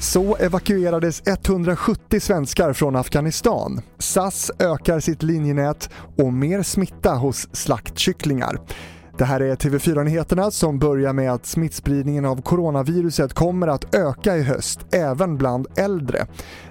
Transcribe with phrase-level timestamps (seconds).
[0.00, 3.80] Så evakuerades 170 svenskar från Afghanistan.
[3.98, 8.60] SAS ökar sitt linjenät och mer smitta hos slaktkycklingar.
[9.18, 14.42] Det här är TV4-nyheterna som börjar med att smittspridningen av coronaviruset kommer att öka i
[14.42, 16.26] höst, även bland äldre.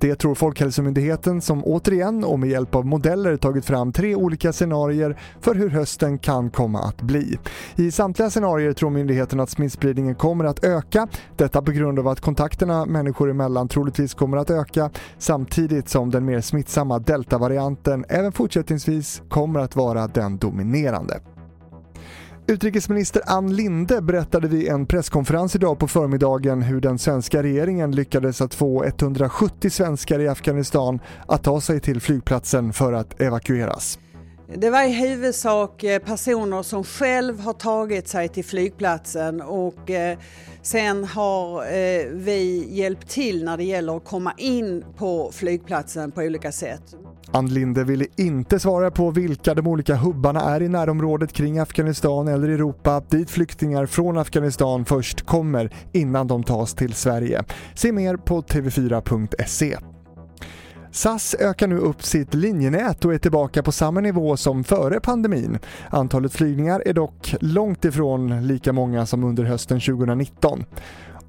[0.00, 5.18] Det tror Folkhälsomyndigheten som återigen och med hjälp av modeller tagit fram tre olika scenarier
[5.40, 7.38] för hur hösten kan komma att bli.
[7.76, 11.08] I samtliga scenarier tror myndigheten att smittspridningen kommer att öka.
[11.36, 16.24] Detta på grund av att kontakterna människor emellan troligtvis kommer att öka samtidigt som den
[16.24, 21.20] mer smittsamma deltavarianten även fortsättningsvis kommer att vara den dominerande.
[22.50, 28.40] Utrikesminister Ann Linde berättade vid en presskonferens idag på förmiddagen hur den svenska regeringen lyckades
[28.40, 33.98] att få 170 svenskar i Afghanistan att ta sig till flygplatsen för att evakueras.
[34.56, 40.18] Det var i huvudsak eh, personer som själv har tagit sig till flygplatsen och eh,
[40.62, 46.20] sen har eh, vi hjälpt till när det gäller att komma in på flygplatsen på
[46.20, 46.94] olika sätt.
[47.32, 52.28] Ann Linde ville inte svara på vilka de olika hubbarna är i närområdet kring Afghanistan
[52.28, 57.44] eller Europa dit flyktingar från Afghanistan först kommer innan de tas till Sverige.
[57.74, 59.76] Se mer på tv4.se.
[60.90, 65.58] SAS ökar nu upp sitt linjenät och är tillbaka på samma nivå som före pandemin.
[65.90, 70.64] Antalet flygningar är dock långt ifrån lika många som under hösten 2019.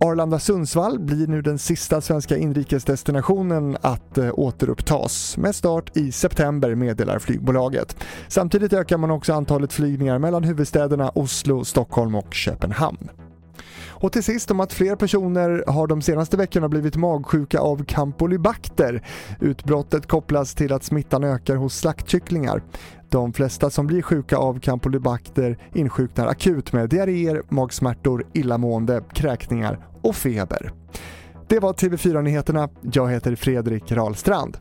[0.01, 7.19] Arlanda-Sundsvall blir nu den sista svenska inrikesdestinationen att eh, återupptas med start i september meddelar
[7.19, 7.97] flygbolaget.
[8.27, 13.09] Samtidigt ökar man också antalet flygningar mellan huvudstäderna Oslo, Stockholm och Köpenhamn.
[14.01, 19.03] Och till sist om att fler personer har de senaste veckorna blivit magsjuka av campylobacter.
[19.39, 22.61] Utbrottet kopplas till att smittan ökar hos slaktkycklingar.
[23.09, 30.15] De flesta som blir sjuka av campylobacter insjuknar akut med diarréer, magsmärtor, illamående, kräkningar och
[30.15, 30.71] feber.
[31.47, 32.69] Det var TV4 Nyheterna.
[32.81, 34.57] Jag heter Fredrik Rahlstrand.